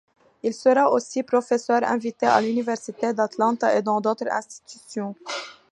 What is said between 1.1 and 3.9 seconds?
professeur invité à l’Université d’Atlanta et